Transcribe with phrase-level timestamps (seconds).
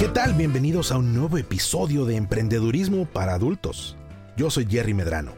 [0.00, 0.32] ¿Qué tal?
[0.32, 3.98] Bienvenidos a un nuevo episodio de Emprendedurismo para Adultos.
[4.34, 5.34] Yo soy Jerry Medrano.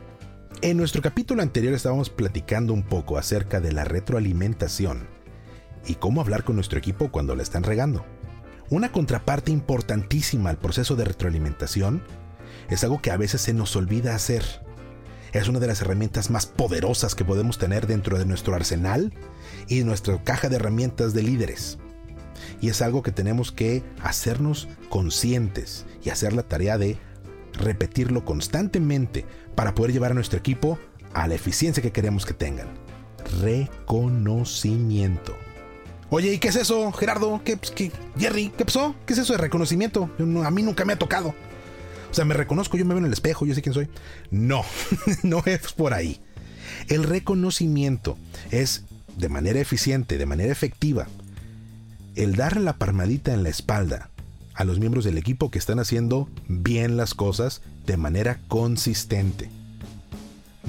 [0.61, 5.09] En nuestro capítulo anterior estábamos platicando un poco acerca de la retroalimentación
[5.85, 8.07] y cómo hablar con nuestro equipo cuando la están regando.
[8.71, 12.01] Una contraparte importantísima al proceso de retroalimentación
[12.71, 14.45] es algo que a veces se nos olvida hacer.
[15.33, 19.13] Es una de las herramientas más poderosas que podemos tener dentro de nuestro arsenal
[19.67, 21.81] y nuestra caja de herramientas de líderes
[22.61, 26.99] y es algo que tenemos que hacernos conscientes y hacer la tarea de
[27.53, 30.79] repetirlo constantemente para poder llevar a nuestro equipo
[31.15, 32.69] a la eficiencia que queremos que tengan.
[33.41, 35.37] Reconocimiento.
[36.11, 37.41] Oye, ¿y qué es eso, Gerardo?
[37.45, 38.53] ¿Qué, pues, qué, Jerry?
[38.57, 38.95] ¿Qué pasó?
[39.07, 40.11] ¿Qué es eso de reconocimiento?
[40.19, 41.35] a mí nunca me ha tocado.
[42.11, 43.89] O sea, me reconozco, yo me veo en el espejo, yo sé quién soy.
[44.31, 44.63] No,
[45.23, 46.21] no es por ahí.
[46.89, 48.19] El reconocimiento
[48.51, 48.85] es
[49.17, 51.07] de manera eficiente, de manera efectiva,
[52.15, 54.11] el darle la palmadita en la espalda
[54.55, 59.51] a los miembros del equipo que están haciendo bien las cosas de manera consistente.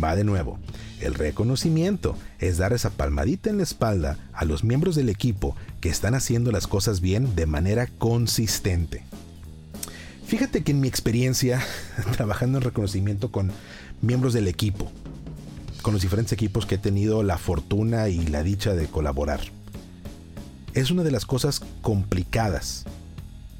[0.02, 0.58] Va de nuevo.
[1.02, 5.90] El reconocimiento es dar esa palmadita en la espalda a los miembros del equipo que
[5.90, 9.04] están haciendo las cosas bien de manera consistente.
[10.26, 11.62] Fíjate que en mi experiencia
[12.16, 13.52] trabajando en reconocimiento con
[14.02, 14.90] miembros del equipo,
[15.82, 19.42] con los diferentes equipos que he tenido la fortuna y la dicha de colaborar,
[20.74, 22.86] es una de las cosas complicadas.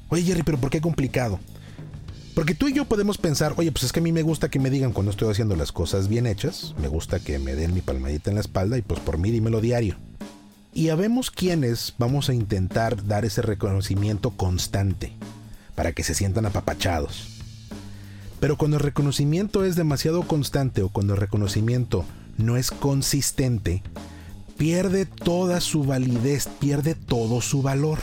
[0.08, 1.40] Oye Jerry, pero ¿por qué complicado?
[2.34, 4.58] Porque tú y yo podemos pensar, oye, pues es que a mí me gusta que
[4.58, 7.80] me digan cuando estoy haciendo las cosas bien hechas, me gusta que me den mi
[7.80, 9.96] palmadita en la espalda y pues por mí dímelo diario.
[10.72, 15.12] Y habemos quienes vamos a intentar dar ese reconocimiento constante
[15.76, 17.28] para que se sientan apapachados.
[18.40, 22.04] Pero cuando el reconocimiento es demasiado constante o cuando el reconocimiento
[22.36, 23.84] no es consistente,
[24.56, 27.98] pierde toda su validez, pierde todo su valor,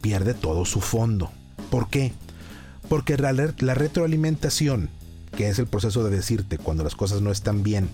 [0.00, 1.30] pierde todo su fondo.
[1.70, 2.12] ¿Por qué?
[2.88, 3.32] Porque la,
[3.74, 4.88] retroalimentación,
[5.36, 7.88] que es el proceso de decirte cuando las cosas no están bien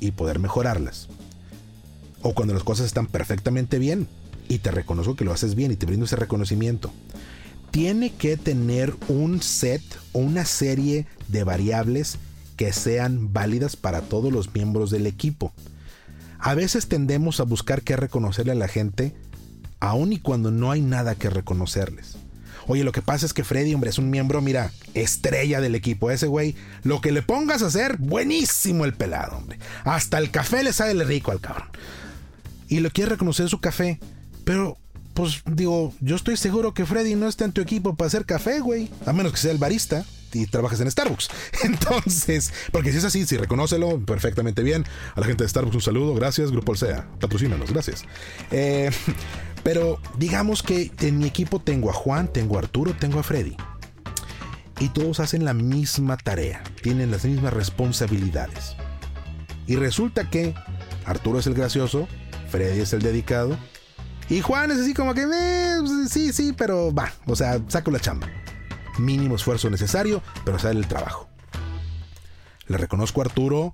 [0.00, 1.08] y poder mejorarlas,
[2.22, 4.08] o cuando las cosas están perfectamente bien
[4.48, 6.90] y te reconozco que lo haces bien y te brindo ese reconocimiento,
[7.70, 12.18] tiene que tener un set o una serie de variables
[12.56, 15.52] que sean válidas para todos los miembros del equipo.
[16.38, 19.14] A veces tendemos a buscar qué reconocerle a la gente,
[19.80, 22.16] aun y cuando no hay nada que reconocerles.
[22.66, 26.10] Oye, lo que pasa es que Freddy, hombre, es un miembro, mira, estrella del equipo.
[26.10, 29.58] Ese güey, lo que le pongas a hacer, buenísimo el pelado, hombre.
[29.84, 31.68] Hasta el café le sale rico al cabrón.
[32.68, 33.98] Y lo quiere reconocer su café.
[34.44, 34.76] Pero,
[35.14, 38.60] pues digo, yo estoy seguro que Freddy no está en tu equipo para hacer café,
[38.60, 38.90] güey.
[39.06, 41.28] A menos que sea el barista y trabajas en Starbucks.
[41.64, 44.84] Entonces, porque si es así, si reconócelo perfectamente bien.
[45.14, 48.04] A la gente de Starbucks un saludo, gracias, Grupo Olsea, patrocínanos, gracias.
[48.50, 48.90] Eh,
[49.62, 53.56] pero digamos que en mi equipo tengo a Juan, tengo a Arturo, tengo a Freddy.
[54.80, 58.76] Y todos hacen la misma tarea, tienen las mismas responsabilidades.
[59.66, 60.54] Y resulta que
[61.04, 62.06] Arturo es el gracioso,
[62.50, 63.58] Freddy es el dedicado.
[64.30, 65.78] Y Juan es así como que, eh,
[66.08, 68.28] sí, sí, pero va, o sea, saco la chamba
[68.98, 71.28] mínimo esfuerzo necesario, pero sale el trabajo.
[72.66, 73.72] Le reconozco a Arturo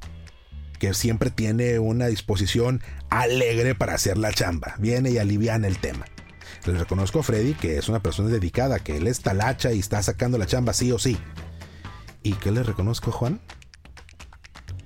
[0.78, 4.74] que siempre tiene una disposición alegre para hacer la chamba.
[4.78, 6.06] Viene y aliviana el tema.
[6.66, 10.02] Le reconozco a Freddy que es una persona dedicada, que él es talacha y está
[10.02, 11.18] sacando la chamba sí o sí.
[12.22, 13.40] ¿Y qué le reconozco a Juan?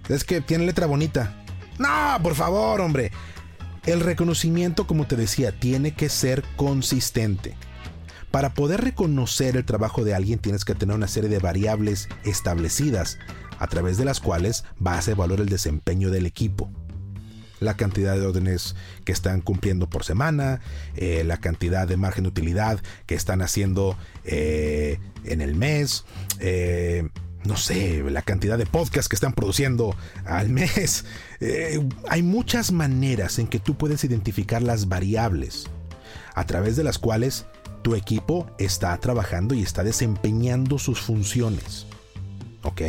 [0.08, 1.44] Es que tiene letra bonita.
[1.78, 3.12] No, por favor, hombre.
[3.84, 7.56] El reconocimiento, como te decía, tiene que ser consistente.
[8.30, 13.18] Para poder reconocer el trabajo de alguien tienes que tener una serie de variables establecidas
[13.58, 16.70] a través de las cuales vas a evaluar el desempeño del equipo.
[17.60, 20.60] La cantidad de órdenes que están cumpliendo por semana,
[20.94, 26.04] eh, la cantidad de margen de utilidad que están haciendo eh, en el mes,
[26.38, 27.08] eh,
[27.44, 31.04] no sé, la cantidad de podcasts que están produciendo al mes.
[32.08, 35.66] hay muchas maneras en que tú puedes identificar las variables
[36.34, 37.46] a través de las cuales
[37.82, 41.86] tu equipo está trabajando y está desempeñando sus funciones.
[42.62, 42.82] ¿Ok?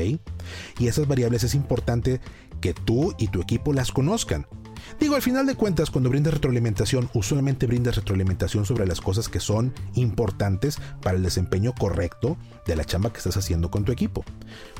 [0.80, 2.19] Y esas variables es importante
[2.59, 4.45] que tú y tu equipo las conozcan.
[5.00, 9.39] Digo, al final de cuentas, cuando brindas retroalimentación, usualmente brindas retroalimentación sobre las cosas que
[9.39, 14.24] son importantes para el desempeño correcto de la chamba que estás haciendo con tu equipo.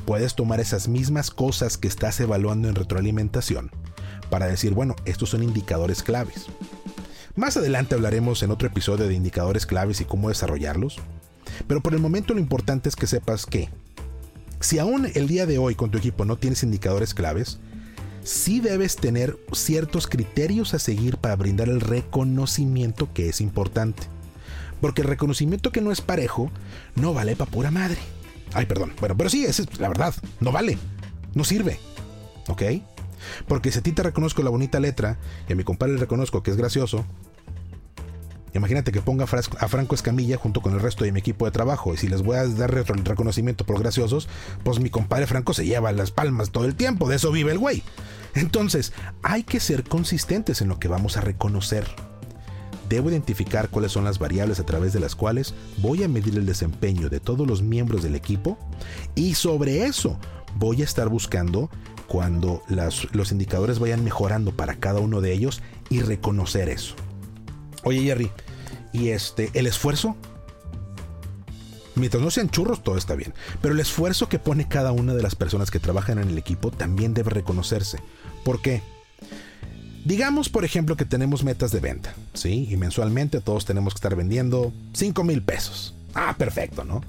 [0.06, 3.70] Puedes tomar esas mismas cosas que estás evaluando en retroalimentación
[4.30, 6.46] para decir, bueno, estos son indicadores claves.
[7.36, 10.98] Más adelante hablaremos en otro episodio de indicadores claves y cómo desarrollarlos.
[11.66, 13.68] Pero por el momento lo importante es que sepas que
[14.58, 17.58] si aún el día de hoy con tu equipo no tienes indicadores claves,
[18.22, 24.02] sí debes tener ciertos criterios a seguir para brindar el reconocimiento que es importante.
[24.80, 26.50] Porque el reconocimiento que no es parejo
[26.94, 27.98] no vale para pura madre.
[28.52, 28.92] Ay, perdón.
[28.98, 30.14] Bueno, pero sí, esa es la verdad.
[30.40, 30.78] No vale.
[31.34, 31.78] No sirve.
[32.48, 32.62] ¿Ok?
[33.46, 35.18] Porque si a ti te reconozco la bonita letra
[35.48, 37.04] y a mi compadre le reconozco que es gracioso,
[38.52, 41.94] Imagínate que ponga a Franco Escamilla junto con el resto de mi equipo de trabajo.
[41.94, 44.28] Y si les voy a dar reconocimiento por graciosos,
[44.64, 47.08] pues mi compadre Franco se lleva las palmas todo el tiempo.
[47.08, 47.82] De eso vive el güey.
[48.34, 51.86] Entonces, hay que ser consistentes en lo que vamos a reconocer.
[52.88, 56.46] Debo identificar cuáles son las variables a través de las cuales voy a medir el
[56.46, 58.58] desempeño de todos los miembros del equipo
[59.14, 60.18] y sobre eso
[60.56, 61.70] voy a estar buscando
[62.10, 66.96] cuando los indicadores vayan mejorando para cada uno de ellos y reconocer eso.
[67.84, 68.32] Oye, Jerry,
[68.92, 70.16] ¿y este, el esfuerzo?
[71.94, 73.32] Mientras no sean churros, todo está bien.
[73.62, 76.72] Pero el esfuerzo que pone cada una de las personas que trabajan en el equipo
[76.72, 78.00] también debe reconocerse.
[78.44, 78.82] ¿Por qué?
[80.04, 82.66] Digamos, por ejemplo, que tenemos metas de venta, ¿sí?
[82.68, 85.94] Y mensualmente todos tenemos que estar vendiendo 5 mil pesos.
[86.14, 87.02] Ah, perfecto, ¿no?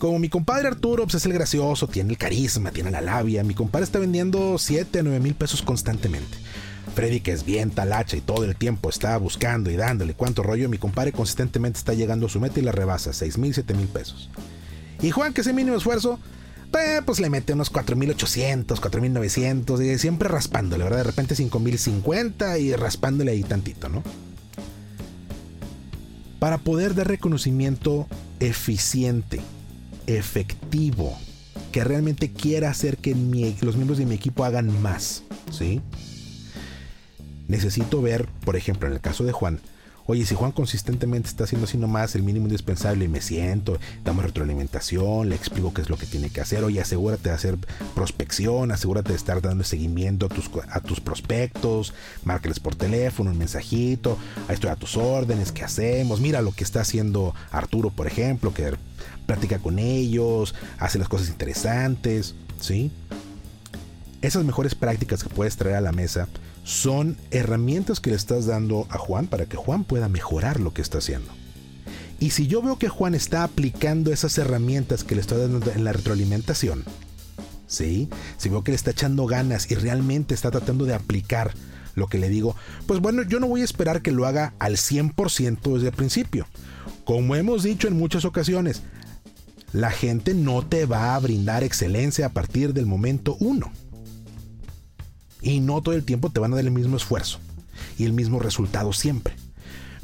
[0.00, 3.52] Como mi compadre Arturo pues, es el gracioso, tiene el carisma, tiene la labia, mi
[3.52, 6.38] compadre está vendiendo 7 a 9 mil pesos constantemente.
[6.94, 10.70] Freddy, que es bien talacha y todo el tiempo está buscando y dándole cuánto rollo,
[10.70, 13.88] mi compadre consistentemente está llegando a su meta y la rebasa, 6 mil, 7 mil
[13.88, 14.30] pesos.
[15.02, 16.18] Y Juan, que ese mínimo esfuerzo,
[16.70, 21.00] pues, pues le mete unos 4.800, 4.900 y siempre raspándole, ¿verdad?
[21.00, 24.02] De repente 5.050 y raspándole ahí tantito, ¿no?
[26.38, 28.08] Para poder dar reconocimiento
[28.40, 29.42] eficiente,
[30.18, 31.16] efectivo,
[31.72, 33.14] que realmente quiera hacer que
[33.60, 35.80] los miembros de mi equipo hagan más, ¿sí?
[37.50, 39.60] necesito ver, por ejemplo, en el caso de Juan,
[40.06, 44.24] oye, si Juan consistentemente está haciendo así nomás el mínimo indispensable y me siento, damos
[44.24, 47.58] retroalimentación, le explico qué es lo que tiene que hacer, oye, asegúrate de hacer
[47.94, 51.94] prospección, asegúrate de estar dando seguimiento a tus, a tus prospectos,
[52.24, 54.18] márcales por teléfono, un mensajito,
[54.48, 56.20] ahí estoy a tus órdenes, ¿qué hacemos?
[56.20, 58.74] Mira lo que está haciendo Arturo, por ejemplo, que
[59.26, 62.90] platica con ellos, hace las cosas interesantes, ¿sí?
[64.22, 66.28] Esas mejores prácticas que puedes traer a la mesa
[66.64, 70.82] son herramientas que le estás dando a Juan para que Juan pueda mejorar lo que
[70.82, 71.30] está haciendo.
[72.18, 75.84] Y si yo veo que Juan está aplicando esas herramientas que le estoy dando en
[75.84, 76.84] la retroalimentación,
[77.66, 78.10] ¿sí?
[78.36, 81.54] Si veo que le está echando ganas y realmente está tratando de aplicar
[81.94, 84.76] lo que le digo, pues bueno, yo no voy a esperar que lo haga al
[84.76, 86.46] 100% desde el principio.
[87.04, 88.82] Como hemos dicho en muchas ocasiones,
[89.72, 93.72] la gente no te va a brindar excelencia a partir del momento uno.
[95.42, 97.38] Y no todo el tiempo te van a dar el mismo esfuerzo
[97.98, 99.34] y el mismo resultado siempre.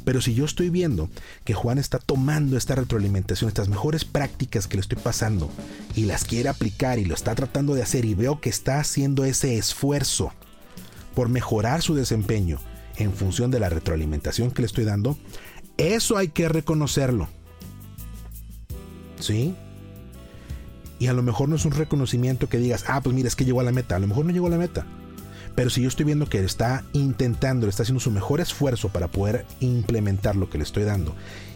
[0.03, 1.09] Pero si yo estoy viendo
[1.43, 5.51] que Juan está tomando esta retroalimentación, estas mejores prácticas que le estoy pasando
[5.95, 9.25] y las quiere aplicar y lo está tratando de hacer y veo que está haciendo
[9.25, 10.31] ese esfuerzo
[11.13, 12.59] por mejorar su desempeño
[12.95, 15.17] en función de la retroalimentación que le estoy dando,
[15.75, 17.27] eso hay que reconocerlo.
[19.19, 19.55] ¿Sí?
[20.99, 23.45] Y a lo mejor no es un reconocimiento que digas, ah, pues mira, es que
[23.45, 23.95] llegó a la meta.
[23.95, 24.85] A lo mejor no llegó a la meta.
[25.57, 29.43] Pero si yo estoy viendo que está intentando, está haciendo su mejor esfuerzo para poder
[29.59, 31.15] implementar lo que le estoy dando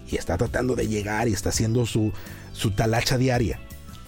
[0.10, 2.12] y está tratando de llegar y está haciendo su,
[2.52, 3.60] su talacha diaria,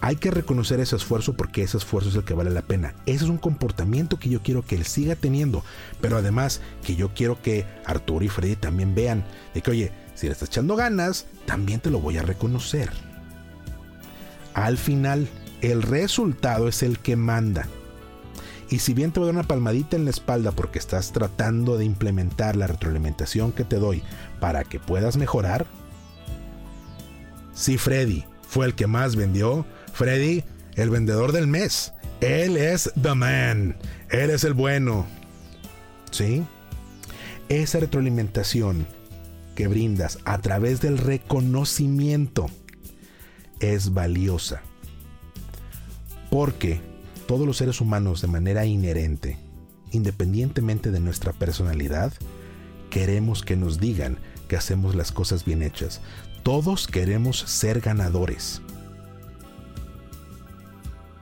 [0.01, 2.95] hay que reconocer ese esfuerzo porque ese esfuerzo es el que vale la pena.
[3.05, 5.63] Ese es un comportamiento que yo quiero que él siga teniendo,
[6.01, 9.23] pero además que yo quiero que Arturo y Freddy también vean
[9.53, 12.89] de que, oye, si le estás echando ganas, también te lo voy a reconocer.
[14.55, 15.27] Al final,
[15.61, 17.67] el resultado es el que manda.
[18.73, 21.77] Y si bien te voy a dar una palmadita en la espalda porque estás tratando
[21.77, 24.01] de implementar la retroalimentación que te doy
[24.39, 25.67] para que puedas mejorar,
[27.53, 29.63] si Freddy fue el que más vendió,
[29.93, 33.77] Freddy, el vendedor del mes, él es the man,
[34.09, 35.05] él es el bueno.
[36.09, 36.43] ¿Sí?
[37.49, 38.87] Esa retroalimentación
[39.53, 42.47] que brindas a través del reconocimiento
[43.59, 44.63] es valiosa.
[46.31, 46.92] Porque
[47.33, 49.39] todos los seres humanos de manera inherente,
[49.89, 52.13] independientemente de nuestra personalidad,
[52.91, 55.99] queremos que nos digan que hacemos las cosas bien hechas.
[56.43, 58.61] Todos queremos ser ganadores.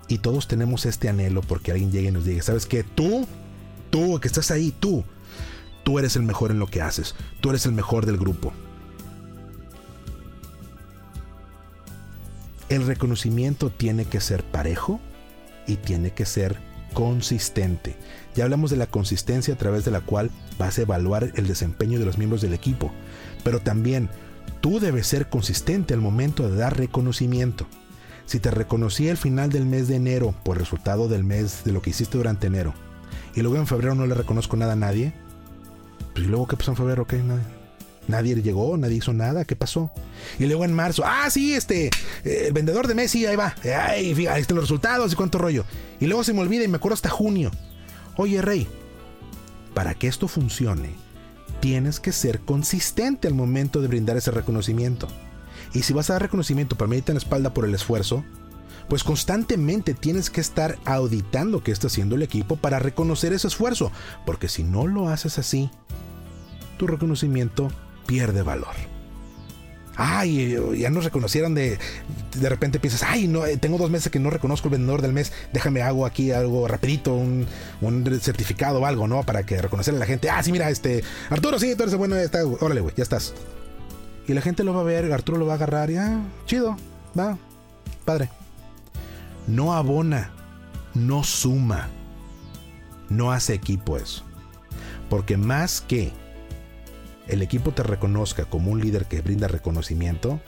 [0.09, 2.83] Y todos tenemos este anhelo porque alguien llegue y nos diga, ¿sabes qué?
[2.83, 3.25] Tú
[3.89, 5.05] Tú que estás ahí, tú.
[5.85, 7.15] Tú eres el mejor en lo que haces.
[7.39, 8.51] Tú eres el mejor del grupo.
[12.67, 14.99] El reconocimiento tiene que ser parejo
[15.67, 16.57] y tiene que ser
[16.93, 17.95] consistente.
[18.35, 21.99] Ya hablamos de la consistencia a través de la cual vas a evaluar el desempeño
[21.99, 22.91] de los miembros del equipo,
[23.43, 24.09] pero también
[24.61, 27.67] tú debes ser consistente al momento de dar reconocimiento.
[28.25, 31.81] Si te reconocí al final del mes de enero por resultado del mes de lo
[31.81, 32.73] que hiciste durante enero,
[33.35, 35.13] y luego en febrero no le reconozco nada a nadie,
[36.13, 37.07] pues y luego qué pasó en febrero,
[38.07, 39.91] llegó, nadie hizo nada, ¿qué pasó?
[40.39, 41.87] Y luego en marzo, ah, sí, este,
[42.23, 43.55] eh, el vendedor de Messi, ahí va,
[43.87, 45.65] ahí, fíjate, ahí están los resultados y cuánto rollo.
[45.99, 47.51] Y luego se me olvida y me acuerdo hasta junio.
[48.17, 48.67] Oye, Rey,
[49.73, 50.89] para que esto funcione,
[51.59, 55.07] tienes que ser consistente al momento de brindar ese reconocimiento.
[55.73, 58.25] Y si vas a dar reconocimiento para medirte en la espalda por el esfuerzo,
[58.89, 63.91] pues constantemente tienes que estar auditando qué está haciendo el equipo para reconocer ese esfuerzo,
[64.25, 65.69] porque si no lo haces así,
[66.77, 67.69] tu reconocimiento
[68.05, 68.75] pierde valor.
[69.95, 71.77] Ay, ya nos reconocieron de.
[72.39, 75.13] De repente piensas, ay, no, eh, tengo dos meses que no reconozco el vendedor del
[75.13, 75.33] mes.
[75.51, 77.45] Déjame hago aquí algo rapidito, un,
[78.21, 79.23] certificado o algo, ¿no?
[79.23, 80.29] Para que reconocerle a la gente.
[80.29, 81.03] Ah, sí, mira, este.
[81.29, 83.33] Arturo, sí, tú eres bueno, está, órale, güey, ya estás.
[84.27, 86.77] Y la gente lo va a ver, Arturo lo va a agarrar y ah, chido,
[87.17, 87.37] va,
[88.05, 88.29] padre.
[89.47, 90.31] No abona,
[90.93, 91.89] no suma,
[93.09, 94.23] no hace equipo eso.
[95.09, 96.13] Porque más que
[97.31, 100.41] el equipo te reconozca como un líder que brinda reconocimiento,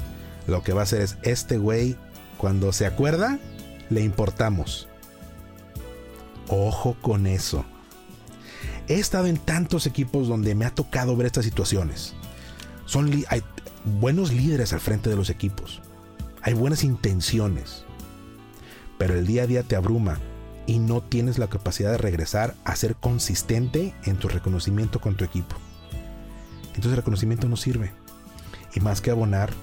[0.48, 1.96] lo que va a hacer es este güey,
[2.38, 3.40] cuando se acuerda,
[3.90, 4.90] le importamos.
[6.50, 7.64] Ojo con eso.
[8.90, 12.16] He estado en tantos equipos donde me ha tocado ver estas situaciones.
[12.86, 13.44] Son hay
[13.86, 15.82] buenos líderes al frente de los equipos.
[16.42, 17.86] Hay buenas intenciones.
[18.98, 20.20] Pero el día a día te abruma
[20.68, 25.24] y no tienes la capacidad de regresar a ser consistente en tu reconocimiento con tu
[25.24, 25.56] equipo.
[26.76, 27.92] Entonces el reconocimiento no sirve.
[28.74, 29.54] Y más que abonar,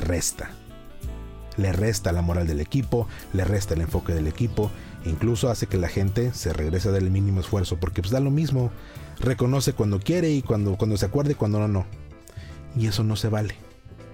[0.00, 0.50] resta.
[1.56, 4.70] Le resta la moral del equipo, le resta el enfoque del equipo,
[5.04, 8.20] incluso hace que la gente se regrese a dar el mínimo esfuerzo, porque pues da
[8.20, 8.70] lo mismo,
[9.18, 11.86] reconoce cuando quiere y cuando, cuando se acuerde y cuando no, no.
[12.76, 13.56] Y eso no se vale.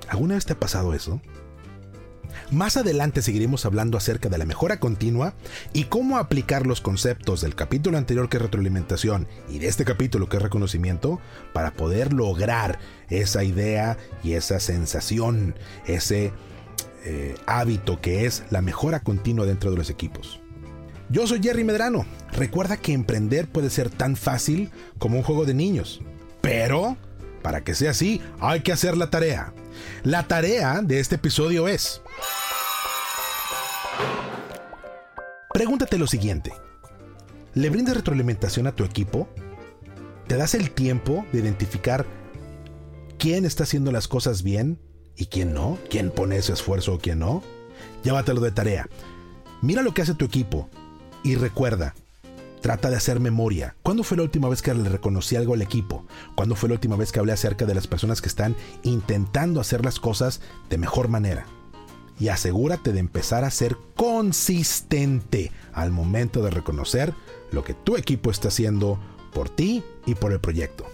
[0.08, 1.20] ¿Alguna vez te ha pasado eso?
[2.54, 5.34] Más adelante seguiremos hablando acerca de la mejora continua
[5.72, 10.28] y cómo aplicar los conceptos del capítulo anterior que es retroalimentación y de este capítulo
[10.28, 11.20] que es reconocimiento
[11.52, 15.56] para poder lograr esa idea y esa sensación,
[15.86, 16.32] ese
[17.04, 20.40] eh, hábito que es la mejora continua dentro de los equipos.
[21.08, 22.06] Yo soy Jerry Medrano.
[22.30, 24.70] Recuerda que emprender puede ser tan fácil
[25.00, 26.02] como un juego de niños.
[26.40, 26.96] Pero,
[27.42, 29.52] para que sea así, hay que hacer la tarea.
[30.04, 32.00] La tarea de este episodio es...
[35.52, 36.52] Pregúntate lo siguiente.
[37.54, 39.28] ¿Le brindas retroalimentación a tu equipo?
[40.26, 42.06] ¿Te das el tiempo de identificar
[43.18, 44.80] quién está haciendo las cosas bien
[45.16, 45.78] y quién no?
[45.88, 47.42] ¿Quién pone ese esfuerzo o quién no?
[48.02, 48.88] Llévatelo de tarea.
[49.62, 50.68] Mira lo que hace tu equipo
[51.22, 51.94] y recuerda,
[52.60, 53.76] trata de hacer memoria.
[53.82, 56.04] ¿Cuándo fue la última vez que le reconocí algo al equipo?
[56.34, 59.84] ¿Cuándo fue la última vez que hablé acerca de las personas que están intentando hacer
[59.84, 61.46] las cosas de mejor manera?
[62.18, 67.14] Y asegúrate de empezar a ser consistente al momento de reconocer
[67.50, 68.98] lo que tu equipo está haciendo
[69.32, 70.86] por ti y por el proyecto.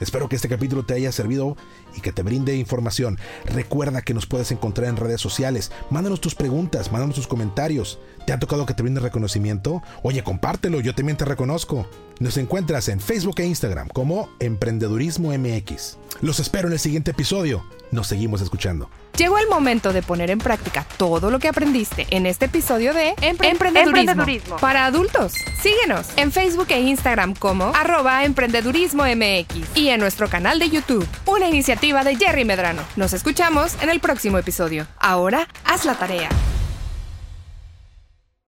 [0.00, 1.56] Espero que este capítulo te haya servido
[1.96, 3.18] y que te brinde información.
[3.46, 5.72] Recuerda que nos puedes encontrar en redes sociales.
[5.90, 7.98] Mándanos tus preguntas, mándanos tus comentarios.
[8.26, 9.82] ¿Te ha tocado que te brinde reconocimiento?
[10.02, 11.88] Oye, compártelo, yo también te reconozco.
[12.18, 15.98] Nos encuentras en Facebook e Instagram como Emprendedurismo MX.
[16.22, 17.64] Los espero en el siguiente episodio.
[17.92, 18.90] Nos seguimos escuchando.
[19.16, 23.14] Llegó el momento de poner en práctica todo lo que aprendiste en este episodio de
[23.22, 25.32] emprendedurismo, para adultos.
[25.62, 31.06] Síguenos en Facebook e Instagram como arroba emprendedurismo MX y en nuestro canal de YouTube,
[31.24, 32.82] una iniciativa de Jerry Medrano.
[32.96, 34.88] Nos escuchamos en el próximo episodio.
[34.98, 36.28] Ahora, haz la tarea.